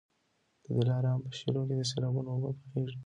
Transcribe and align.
د 0.63 0.65
دلارام 0.77 1.19
په 1.25 1.29
شېلو 1.37 1.61
کي 1.67 1.75
د 1.77 1.81
سېلابونو 1.91 2.29
اوبه 2.33 2.49
بهیږي. 2.61 2.97